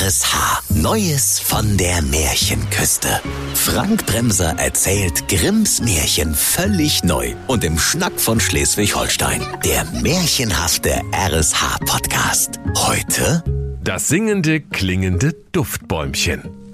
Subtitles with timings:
[0.00, 0.62] RSH.
[0.70, 3.20] Neues von der Märchenküste.
[3.54, 9.40] Frank Bremser erzählt Grimms Märchen völlig neu und im Schnack von Schleswig-Holstein.
[9.64, 12.58] Der märchenhafte RSH-Podcast.
[12.74, 13.44] Heute
[13.84, 16.64] Das singende, klingende Duftbäumchen.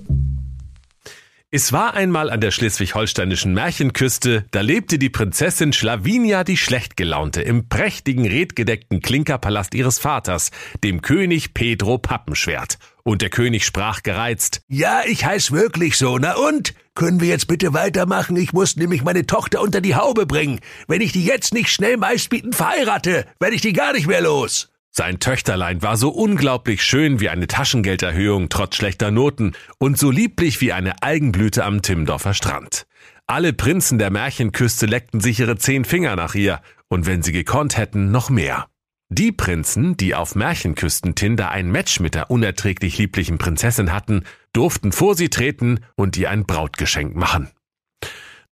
[1.53, 7.69] Es war einmal an der schleswig-holsteinischen Märchenküste, da lebte die Prinzessin Schlavinia die Schlechtgelaunte im
[7.69, 10.53] prächtigen redgedeckten Klinkerpalast ihres Vaters,
[10.85, 12.79] dem König Pedro Pappenschwert.
[13.11, 16.17] Und der König sprach gereizt, Ja, ich heiß wirklich so.
[16.19, 16.75] Na und?
[16.95, 18.37] Können wir jetzt bitte weitermachen?
[18.37, 20.61] Ich muss nämlich meine Tochter unter die Haube bringen.
[20.87, 24.69] Wenn ich die jetzt nicht schnell meistbietend verheirate, werde ich die gar nicht mehr los.
[24.93, 30.61] Sein Töchterlein war so unglaublich schön wie eine Taschengelderhöhung trotz schlechter Noten und so lieblich
[30.61, 32.87] wie eine Algenblüte am Timmendorfer Strand.
[33.27, 37.77] Alle Prinzen der Märchenküste leckten sich ihre zehn Finger nach ihr und wenn sie gekonnt
[37.77, 38.70] hätten, noch mehr.
[39.13, 45.17] Die Prinzen, die auf Märchenküstentinder ein Match mit der unerträglich lieblichen Prinzessin hatten, durften vor
[45.17, 47.51] sie treten und ihr ein Brautgeschenk machen.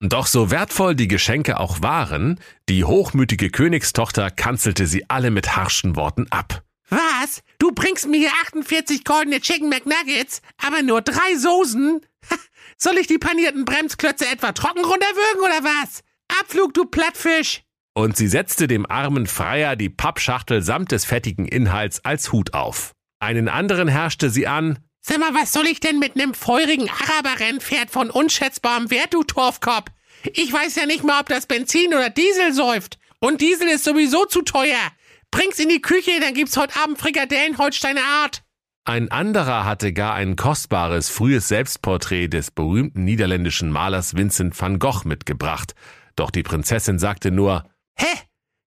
[0.00, 2.40] Doch so wertvoll die Geschenke auch waren,
[2.70, 6.62] die hochmütige Königstochter kanzelte sie alle mit harschen Worten ab.
[6.88, 7.42] Was?
[7.58, 12.00] Du bringst mir hier 48 goldene Chicken McNuggets, aber nur drei Soßen?
[12.78, 16.02] Soll ich die panierten Bremsklötze etwa trocken runterwürgen oder was?
[16.41, 17.66] Abflug, du Plattfisch!
[17.97, 22.92] Und sie setzte dem armen Freier die Pappschachtel samt des fettigen Inhalts als Hut auf.
[23.20, 27.91] Einen anderen herrschte sie an, Sag mal, was soll ich denn mit nem feurigen Araber-Rennpferd
[27.91, 29.91] von unschätzbarem Wert, du Torfkopf?
[30.34, 32.98] Ich weiß ja nicht mal, ob das Benzin oder Diesel säuft.
[33.19, 34.92] Und Diesel ist sowieso zu teuer.
[35.31, 38.42] Bring's in die Küche, dann gibt's heute Abend Frikadellen Holsteiner Art.
[38.84, 45.05] Ein anderer hatte gar ein kostbares frühes Selbstporträt des berühmten niederländischen Malers Vincent van Gogh
[45.05, 45.75] mitgebracht.
[46.14, 47.64] Doch die Prinzessin sagte nur?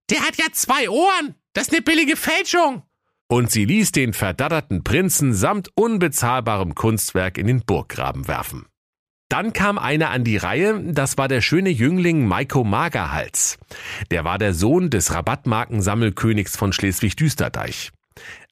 [0.09, 1.35] Der hat ja zwei Ohren.
[1.53, 2.83] Das ist ne billige Fälschung.
[3.31, 8.65] und sie ließ den verdadderten Prinzen samt unbezahlbarem Kunstwerk in den Burggraben werfen.
[9.29, 13.59] Dann kam einer an die Reihe, das war der schöne Jüngling Maiko Magerhals.
[14.09, 17.91] Der war der Sohn des Rabattmarkensammelkönigs von Schleswig-Düsterdeich.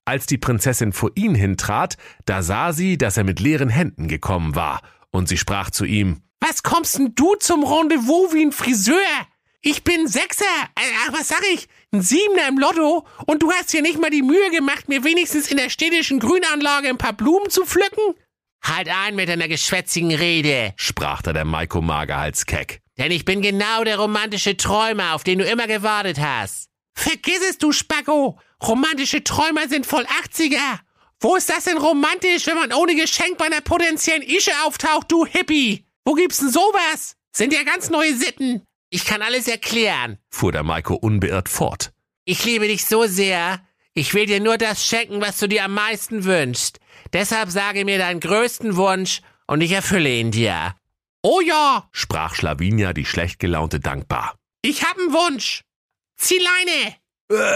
[0.05, 4.53] Als die Prinzessin vor ihn hintrat, da sah sie, dass er mit leeren Händen gekommen
[4.53, 8.95] war, und sie sprach zu ihm, Was kommst denn du zum Rendezvous wie ein Friseur?
[9.61, 10.45] Ich bin Sechser,
[10.75, 14.09] äh, ach, was sag ich, ein Siebener im Lotto und du hast dir nicht mal
[14.11, 18.13] die Mühe gemacht, mir wenigstens in der städtischen Grünanlage ein paar Blumen zu pflücken?
[18.63, 22.81] Halt ein mit deiner geschwätzigen Rede, sprach da der Maiko Magerhals keck.
[22.97, 26.69] denn ich bin genau der romantische Träumer, auf den du immer gewartet hast.
[26.93, 28.39] Vergiss es, du Spacko!
[28.63, 30.79] Romantische Träumer sind voll 80er!
[31.19, 35.25] Wo ist das denn romantisch, wenn man ohne Geschenk bei einer potenziellen Ische auftaucht, du
[35.25, 35.85] Hippie?
[36.05, 37.15] Wo gibt's denn sowas?
[37.35, 38.63] Sind ja ganz neue Sitten.
[38.89, 40.17] Ich kann alles erklären.
[40.29, 41.91] fuhr der Maiko unbeirrt fort.
[42.25, 43.59] Ich liebe dich so sehr.
[43.93, 46.79] Ich will dir nur das schenken, was du dir am meisten wünschst.
[47.13, 50.75] Deshalb sage mir deinen größten Wunsch und ich erfülle ihn dir.
[51.23, 54.35] Oh ja, sprach Schlavinia die schlecht gelaunte dankbar.
[54.61, 55.61] ich hab einen Wunsch.
[56.17, 56.95] Zieh Leine.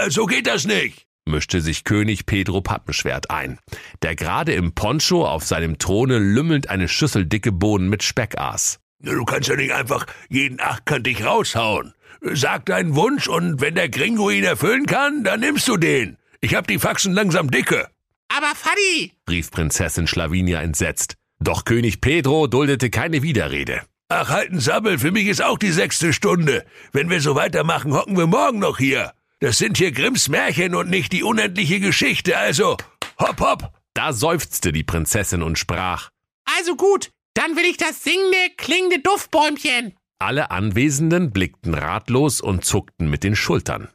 [0.04, 1.06] Äh, so geht das nicht.
[1.26, 3.58] mischte sich König Pedro Pappenschwert ein,
[4.02, 8.80] der gerade im Poncho auf seinem Throne lümmelnd eine Schüssel dicke Bohnen mit Speck aß.
[9.02, 11.94] Du kannst ja nicht einfach jeden achtkantig raushauen.
[12.20, 16.18] Sag deinen Wunsch und wenn der Gringo ihn erfüllen kann, dann nimmst du den.
[16.40, 17.88] Ich hab die Faxen langsam dicke.
[18.28, 21.14] Aber Faddy, rief Prinzessin Schlavinia entsetzt.
[21.40, 23.82] Doch König Pedro duldete keine Widerrede.
[24.08, 26.64] Ach, halten Sabbel, für mich ist auch die sechste Stunde.
[26.92, 29.12] Wenn wir so weitermachen, hocken wir morgen noch hier.
[29.40, 32.76] Das sind hier Grimms Märchen und nicht die unendliche Geschichte, also
[33.18, 33.72] hopp hopp.
[33.94, 36.10] Da seufzte die Prinzessin und sprach.
[36.58, 39.96] also gut, dann will ich das singende, klingende Duftbäumchen.
[40.18, 43.88] Alle Anwesenden blickten ratlos und zuckten mit den Schultern.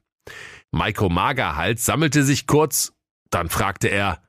[0.71, 2.93] Maiko Magerhals sammelte sich kurz,
[3.29, 4.21] dann fragte er,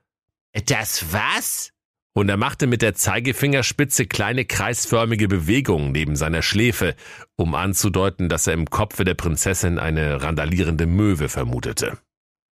[0.66, 1.72] Das was?
[2.14, 6.96] und er machte mit der Zeigefingerspitze kleine kreisförmige Bewegungen neben seiner Schläfe,
[7.36, 11.98] um anzudeuten, dass er im Kopfe der Prinzessin eine randalierende Möwe vermutete.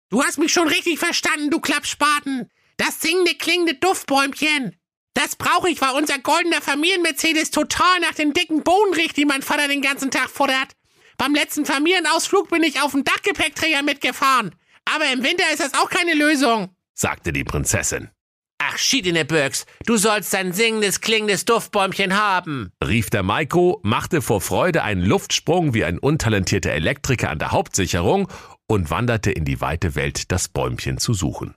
[0.09, 2.47] Du hast mich schon richtig verstanden, du Klappspaten.
[2.77, 4.75] Das singende, klingende Duftbäumchen.
[5.15, 9.41] Das brauche ich, weil unser goldener Familien-Mercedes total nach den dicken Bohnen riecht, die mein
[9.41, 10.73] Vater den ganzen Tag futtert.
[11.17, 14.53] Beim letzten Familienausflug bin ich auf dem Dachgepäckträger mitgefahren.
[14.83, 16.75] Aber im Winter ist das auch keine Lösung.
[16.93, 18.09] sagte die Prinzessin.
[18.57, 19.65] Ach, schied in der Birks.
[19.85, 22.71] Du sollst ein singendes, klingendes Duftbäumchen haben.
[22.83, 28.27] rief der Maiko, machte vor Freude einen Luftsprung wie ein untalentierter Elektriker an der Hauptsicherung
[28.67, 31.55] und wanderte in die weite Welt, das Bäumchen zu suchen.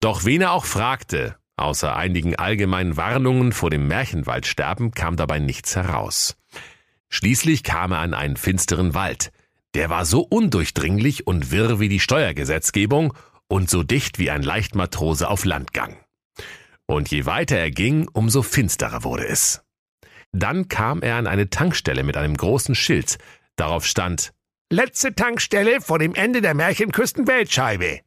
[0.00, 5.76] Doch wen er auch fragte, außer einigen allgemeinen Warnungen vor dem Märchenwaldsterben, kam dabei nichts
[5.76, 6.36] heraus.
[7.08, 9.32] Schließlich kam er an einen finsteren Wald.
[9.74, 13.14] Der war so undurchdringlich und wirr wie die Steuergesetzgebung
[13.48, 15.96] und so dicht wie ein Leichtmatrose auf Landgang.
[16.86, 19.62] Und je weiter er ging, umso finsterer wurde es.
[20.32, 23.18] Dann kam er an eine Tankstelle mit einem großen Schild.
[23.56, 24.32] Darauf stand
[24.70, 28.00] Letzte Tankstelle vor dem Ende der Märchenküsten-Weltscheibe.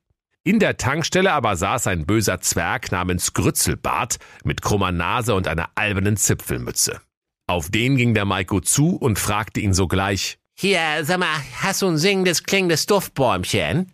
[0.48, 5.72] In der Tankstelle aber saß ein böser Zwerg namens Grützelbart mit krummer Nase und einer
[5.74, 7.02] albernen Zipfelmütze.
[7.48, 11.88] Auf den ging der Maiko zu und fragte ihn sogleich, Hier, sag mal, hast du
[11.88, 13.92] ein singendes, klingendes Duftbäumchen?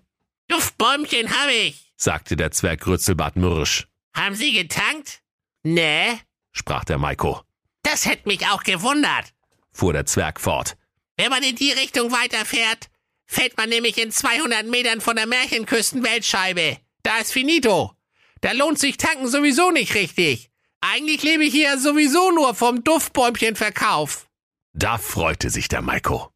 [0.49, 1.93] Duftbäumchen hab ich.
[1.95, 3.87] sagte der Zwerg Grützelbart mürrisch.
[4.13, 5.21] Haben Sie getankt?
[5.63, 6.19] Nee,
[6.51, 7.41] sprach der Maiko.
[7.83, 9.33] das hätte mich auch gewundert.
[9.71, 10.75] Fuhr der Zwerg fort.
[11.15, 12.89] Wenn man in die Richtung weiterfährt,
[13.31, 16.77] fällt man nämlich in 200 Metern von der Märchenküsten-Weltscheibe.
[17.03, 17.93] Da ist finito.
[18.41, 20.49] Da lohnt sich tanken sowieso nicht richtig.
[20.81, 24.27] Eigentlich lebe ich hier sowieso nur vom Duftbäumchenverkauf.
[24.73, 26.29] Da freute sich der Maiko,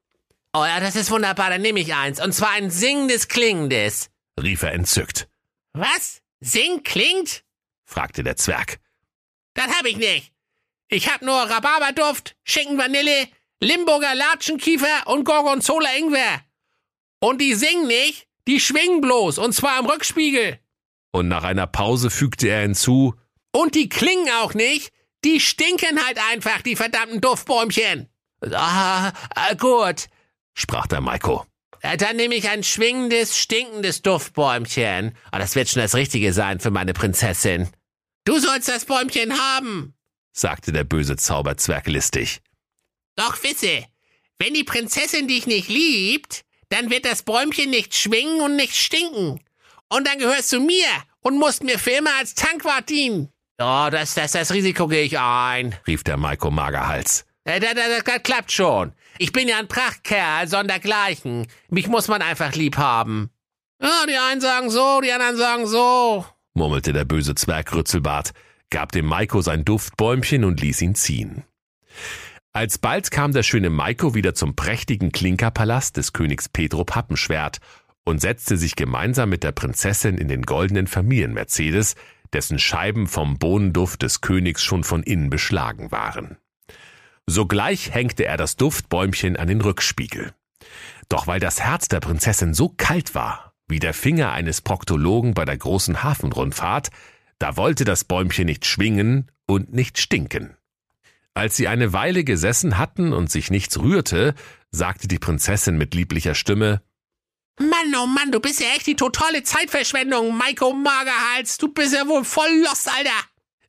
[0.53, 2.21] Oh ja, das ist wunderbar, dann nehme ich eins.
[2.21, 4.09] Und zwar ein singendes, klingendes.
[4.41, 5.27] rief er entzückt,
[5.73, 6.21] Was?
[6.39, 7.43] Sing klingt?
[7.83, 8.79] fragte der Zwerg.
[9.53, 10.31] Das hab ich nicht.
[10.87, 13.27] Ich hab nur Rhabarberduft, Schinken Vanille,
[13.59, 16.41] Limburger Latschenkiefer und Gorgonzola Ingwer.
[17.25, 20.59] Und die singen nicht, die schwingen bloß, und zwar im Rückspiegel.
[21.11, 23.15] Und nach einer Pause fügte er hinzu,
[23.51, 24.91] Und die klingen auch nicht,
[25.23, 28.09] die stinken halt einfach, die verdammten Duftbäumchen.
[28.51, 30.05] Ah, ah, gut.
[30.53, 31.47] sprach der Maiko.
[31.81, 35.17] Äh, Dann nehme ich ein schwingendes, stinkendes Duftbäumchen.
[35.31, 37.69] Ah, das wird schon das Richtige sein für meine Prinzessin.
[38.25, 39.95] Du sollst das Bäumchen haben.
[40.31, 42.41] sagte der böse Zauberzwerg listig.
[43.15, 43.83] Doch wisse,
[44.37, 49.41] wenn die Prinzessin dich nicht liebt, dann wird das Bäumchen nicht schwingen und nicht stinken.
[49.89, 50.87] Und dann gehörst du mir
[51.21, 53.29] und musst mir für immer als Tankwart dienen.
[53.59, 55.75] Oh, das, das, das Risiko gehe ich ein.
[55.87, 57.25] rief der Maiko Magerhals.
[57.45, 58.93] Äh, Das, das, das klappt schon.
[59.17, 61.47] Ich bin ja ein Prachtkerl, sondergleichen.
[61.69, 63.29] Mich muss man einfach lieb haben.
[63.81, 66.25] Ja, die einen sagen so, die anderen sagen so.
[66.53, 68.31] murmelte der böse Zwerg Rützelbart,
[68.69, 71.43] gab dem Maiko sein Duftbäumchen und ließ ihn ziehen.
[72.55, 77.59] Alsbald kam der schöne Maiko wieder zum prächtigen Klinkerpalast des Königs Pedro Pappenschwert
[78.05, 81.95] und setzte sich gemeinsam mit der Prinzessin in den goldenen Familienmercedes,
[82.31, 86.37] dessen Scheiben vom Bohnenduft des Königs schon von innen beschlagen waren.
[87.27, 90.31] Sogleich hängte er das Duftbäumchen an den Rückspiegel.
[91.09, 95.43] Doch weil das Herz der Prinzessin so kalt war, wie der Finger eines Proktologen bei
[95.43, 96.87] der großen Hafenrundfahrt,
[97.37, 100.55] da wollte das Bäumchen nicht schwingen und nicht stinken.
[101.35, 104.33] Als sie eine Weile gesessen hatten und sich nichts rührte,
[104.71, 106.81] sagte die Prinzessin mit lieblicher Stimme,
[107.59, 111.57] Mann, oh Mann, du bist ja echt die totale Zeitverschwendung, Maiko Magerhals.
[111.57, 113.11] Du bist ja wohl voll lost, Alter.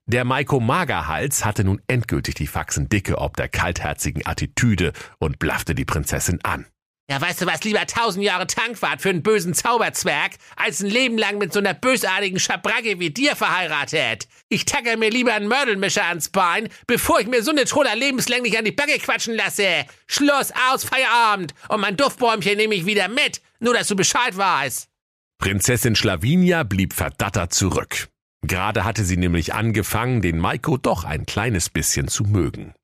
[0.07, 5.75] Der Maiko Magerhals hatte nun endgültig die Faxen dicke ob der kaltherzigen Attitüde und blaffte
[5.75, 6.67] die Prinzessin an.
[7.09, 11.17] Ja, weißt du was, lieber tausend Jahre Tankwart für einen bösen Zauberzwerg, als ein Leben
[11.17, 14.27] lang mit so einer bösartigen Schabracke wie dir verheiratet.
[14.49, 18.59] Ich tacke mir lieber einen Mördelmischer ans Bein, bevor ich mir so eine Troller lebenslänglich
[18.59, 19.87] an die Backe quatschen lasse.
[20.09, 21.55] Schluss, aus, Feierabend.
[21.69, 24.89] Und mein Duftbäumchen nehme ich wieder mit, nur dass du Bescheid weißt.
[25.39, 28.09] Prinzessin Schlavinia blieb verdattert zurück.
[28.43, 32.75] Gerade hatte sie nämlich angefangen, den Maiko doch ein kleines bisschen zu mögen.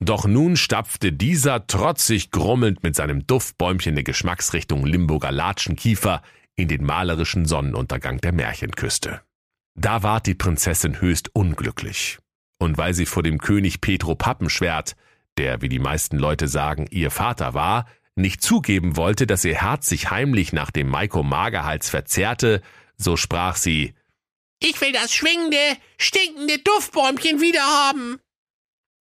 [0.00, 6.22] Doch nun stapfte dieser trotzig grummelnd mit seinem Duftbäumchen der Geschmacksrichtung Limburger Latschenkiefer
[6.56, 9.22] in den malerischen Sonnenuntergang der Märchenküste.
[9.76, 12.18] Da ward die Prinzessin höchst unglücklich.
[12.58, 14.94] Und weil sie vor dem König Petro Pappenschwert,
[15.36, 19.88] der, wie die meisten Leute sagen, ihr Vater war, nicht zugeben wollte, dass ihr Herz
[19.88, 22.62] sich heimlich nach dem Maiko Magerhals verzehrte,
[22.96, 23.94] so sprach sie,
[24.60, 28.20] Ich will das schwingende, stinkende Duftbäumchen wiederhaben.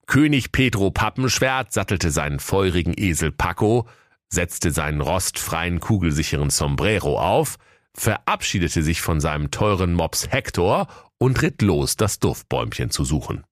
[0.05, 3.87] König Pedro Pappenschwert sattelte seinen feurigen Esel Paco,
[4.29, 7.57] setzte seinen rostfreien kugelsicheren Sombrero auf,
[7.95, 13.43] verabschiedete sich von seinem teuren Mops Hector und ritt los, das Duftbäumchen zu suchen.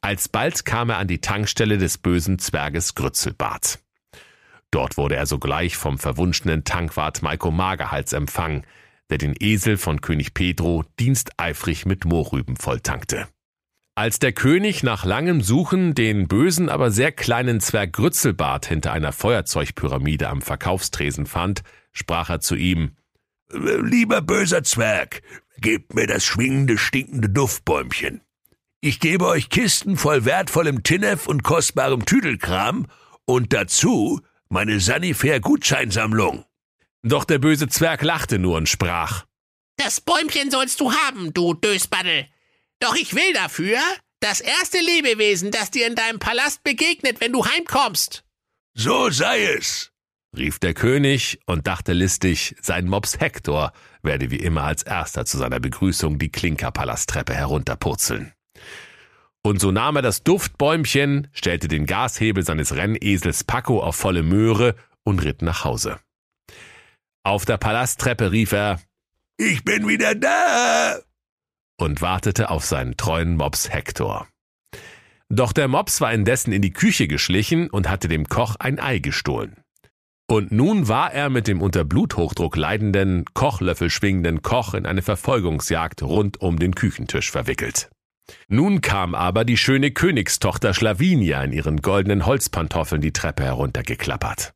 [0.00, 3.80] Alsbald kam er an die Tankstelle des bösen Zwerges Grützelbart.
[4.70, 8.64] Dort wurde er sogleich vom verwunschenen Tankwart Maiko Magerhals empfangen,
[9.10, 13.28] der den Esel von König Pedro diensteifrig mit Mohrrüben volltankte.
[13.98, 19.10] Als der König nach langem Suchen den bösen, aber sehr kleinen Zwerg Grützelbart hinter einer
[19.10, 21.62] Feuerzeugpyramide am Verkaufstresen fand,
[21.92, 22.94] sprach er zu ihm,
[23.48, 25.22] Lieber böser Zwerg,
[25.56, 28.20] gebt mir das schwingende, stinkende Duftbäumchen.
[28.82, 32.88] Ich gebe euch Kisten voll wertvollem Tinnef und kostbarem Tüdelkram
[33.24, 36.44] und dazu meine Sanifair-Gutscheinsammlung.
[37.02, 39.24] Doch der böse Zwerg lachte nur und sprach,
[39.78, 42.26] Das Bäumchen sollst du haben, du Dösbaddel.
[42.80, 43.78] Doch ich will dafür
[44.20, 48.24] das erste Lebewesen, das dir in deinem Palast begegnet, wenn du heimkommst.
[48.74, 49.92] So sei es,
[50.36, 55.38] rief der König und dachte listig, sein Mops Hector werde wie immer als erster zu
[55.38, 58.32] seiner Begrüßung die Klinkerpalasttreppe herunterpurzeln.
[59.42, 64.74] Und so nahm er das Duftbäumchen, stellte den Gashebel seines Rennesels Paco auf volle Möhre
[65.04, 66.00] und ritt nach Hause.
[67.22, 68.80] Auf der Palasttreppe rief er
[69.36, 70.98] Ich bin wieder da
[71.78, 74.26] und wartete auf seinen treuen Mops Hector.
[75.28, 78.98] Doch der Mops war indessen in die Küche geschlichen und hatte dem Koch ein Ei
[78.98, 79.56] gestohlen.
[80.28, 86.02] Und nun war er mit dem unter Bluthochdruck leidenden, Kochlöffel schwingenden Koch in eine Verfolgungsjagd
[86.02, 87.90] rund um den Küchentisch verwickelt.
[88.48, 94.52] Nun kam aber die schöne Königstochter Schlavinia in ihren goldenen Holzpantoffeln die Treppe heruntergeklappert.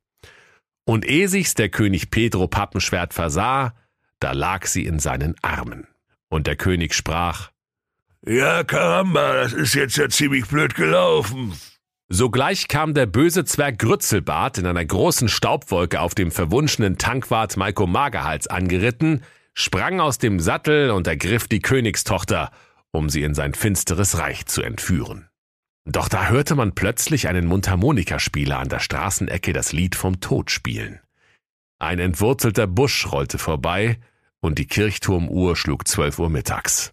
[0.85, 3.75] Und ehe sich's der König Pedro Pappenschwert versah,
[4.19, 5.87] da lag sie in seinen Armen.
[6.31, 7.51] Und der König sprach,
[8.25, 11.53] Ja, Karamba, das ist jetzt ja ziemlich blöd gelaufen.
[12.09, 17.87] Sogleich kam der böse Zwerg Grützelbart in einer großen Staubwolke auf dem verwunschenen Tankwart Maiko
[17.87, 19.23] Magerhals angeritten,
[19.55, 22.51] sprang aus dem Sattel und ergriff die Königstochter,
[22.91, 25.29] um sie in sein finsteres Reich zu entführen.
[25.85, 31.01] Doch da hörte man plötzlich einen Mundharmonikaspieler an der Straßenecke das Lied vom Tod spielen.
[31.79, 33.99] Ein entwurzelter Busch rollte vorbei
[34.41, 36.93] und die Kirchturmuhr schlug zwölf Uhr mittags.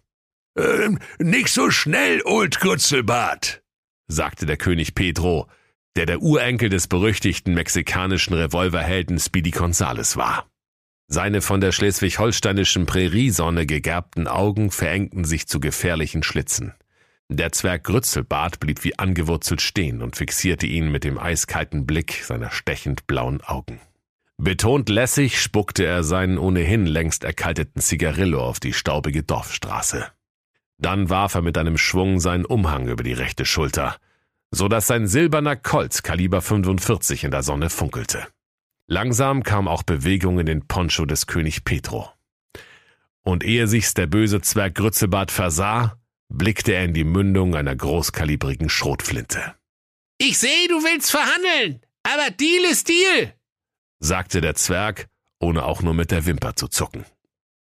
[0.56, 3.62] Ähm, nicht so schnell, Old Grützelbart,
[4.08, 5.48] sagte der König Pedro,
[5.96, 10.48] der der Urenkel des berüchtigten mexikanischen Revolverhelden Speedy Gonzales war.
[11.10, 16.74] Seine von der schleswig-holsteinischen Präriesonne gegerbten Augen verengten sich zu gefährlichen Schlitzen.
[17.30, 22.50] Der Zwerg Grützelbart blieb wie angewurzelt stehen und fixierte ihn mit dem eiskalten Blick seiner
[22.50, 23.80] stechend blauen Augen.
[24.40, 30.06] Betont lässig spuckte er seinen ohnehin längst erkalteten Zigarillo auf die staubige Dorfstraße.
[30.78, 33.96] Dann warf er mit einem Schwung seinen Umhang über die rechte Schulter,
[34.52, 38.28] so dass sein silberner Colt Kaliber 45 in der Sonne funkelte.
[38.86, 42.08] Langsam kam auch Bewegung in den Poncho des König Petro.
[43.24, 48.68] Und ehe sich's der böse Zwerg Grützebart versah, blickte er in die Mündung einer großkalibrigen
[48.68, 49.56] Schrotflinte.
[50.18, 53.34] Ich sehe, du willst verhandeln, aber Deal ist Deal,
[54.00, 55.08] sagte der Zwerg,
[55.40, 57.04] ohne auch nur mit der Wimper zu zucken.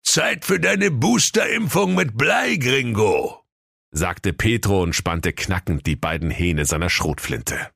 [0.02, 3.44] Zeit für deine Boosterimpfung mit Blei, Gringo,
[3.90, 7.68] sagte Petro und spannte knackend die beiden Hähne seiner Schrotflinte.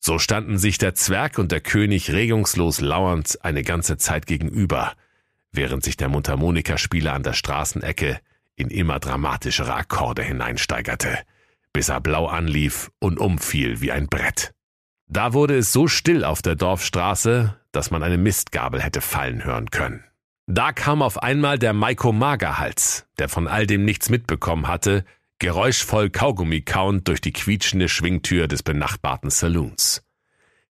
[0.00, 4.94] So standen sich der Zwerg und der König regungslos lauernd eine ganze Zeit gegenüber,
[5.52, 8.20] während sich der Mundharmonikaspieler an der Straßenecke
[8.56, 11.18] in immer dramatischere Akkorde hineinsteigerte,
[11.72, 14.52] bis er blau anlief und umfiel wie ein Brett.
[15.06, 19.70] Da wurde es so still auf der Dorfstraße, dass man eine Mistgabel hätte fallen hören
[19.70, 20.04] können.
[20.46, 25.04] Da kam auf einmal der Maiko Magerhals, der von all dem nichts mitbekommen hatte,
[25.38, 30.02] geräuschvoll Kaugummi kauend durch die quietschende Schwingtür des benachbarten Saloons.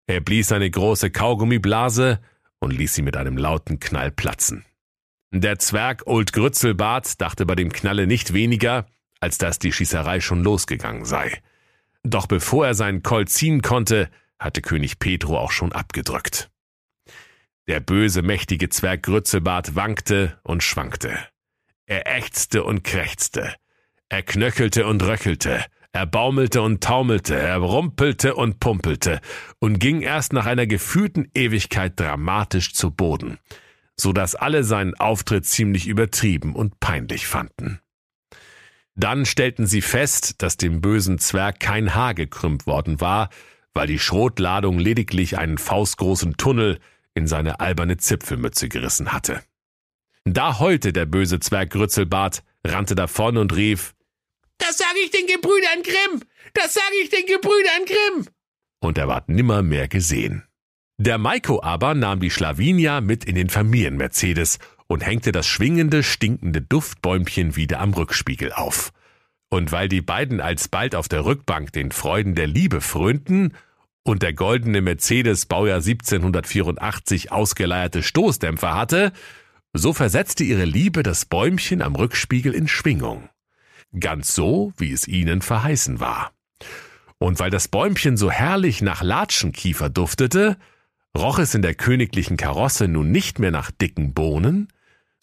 [0.05, 2.19] Er blies eine große Kaugummiblase
[2.59, 4.65] und ließ sie mit einem lauten Knall platzen.
[5.31, 8.85] Der Zwerg Old Grützelbart dachte bei dem Knalle nicht weniger,
[9.19, 11.41] als dass die Schießerei schon losgegangen sei.
[12.03, 14.09] Doch bevor er seinen Colt ziehen konnte,
[14.43, 16.49] hatte König Petro auch schon abgedrückt.
[17.67, 21.17] Der böse, mächtige Zwerg Grützelbart wankte und schwankte.
[21.85, 23.55] Er ächzte und krächzte.
[24.09, 25.63] Er knöchelte und röchelte.
[25.93, 27.35] Er baumelte und taumelte.
[27.35, 29.21] Er rumpelte und pumpelte
[29.59, 33.37] und ging erst nach einer gefühlten Ewigkeit dramatisch zu Boden,
[33.97, 37.79] so dass alle seinen Auftritt ziemlich übertrieben und peinlich fanden.
[38.95, 43.29] Dann stellten sie fest, dass dem bösen Zwerg kein Haar gekrümmt worden war,
[43.73, 46.79] weil die Schrotladung lediglich einen faustgroßen Tunnel
[47.15, 49.41] in seine alberne Zipfelmütze gerissen hatte.
[50.25, 53.93] Da heulte der böse Zwerg Grützelbart, rannte davon und rief,
[54.57, 56.21] Das sage ich den Gebrüdern Grimm!
[56.53, 58.27] Das sage ich den Gebrüdern Grimm!
[58.79, 60.43] Und er ward nimmer mehr gesehen.
[60.97, 66.61] Der Maiko aber nahm die Schlavinia mit in den Familienmercedes und hängte das schwingende, stinkende
[66.61, 68.91] Duftbäumchen wieder am Rückspiegel auf.
[69.53, 73.53] Und weil die beiden alsbald auf der Rückbank den Freuden der Liebe frönten
[74.01, 79.11] und der goldene Mercedes Baujahr 1784 ausgeleierte Stoßdämpfer hatte,
[79.71, 83.29] so versetzte ihre Liebe das Bäumchen am Rückspiegel in Schwingung.
[83.99, 86.31] Ganz so, wie es ihnen verheißen war.
[87.19, 90.57] Und weil das Bäumchen so herrlich nach Latschenkiefer duftete,
[91.15, 94.69] roch es in der königlichen Karosse nun nicht mehr nach dicken Bohnen,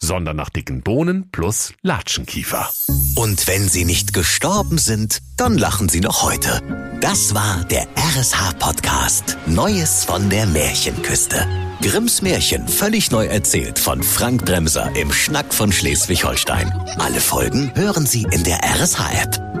[0.01, 2.69] sondern nach dicken Bohnen plus Latschenkiefer.
[3.15, 6.61] Und wenn sie nicht gestorben sind, dann lachen sie noch heute.
[6.99, 11.47] Das war der RSH-Podcast Neues von der Märchenküste.
[11.81, 16.71] Grimms Märchen völlig neu erzählt von Frank Bremser im Schnack von Schleswig-Holstein.
[16.99, 19.60] Alle Folgen hören Sie in der RSH-App.